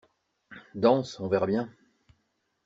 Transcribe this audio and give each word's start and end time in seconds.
Danse, 0.73 1.19
on 1.21 1.27
verra 1.27 1.45
bien. 1.45 1.69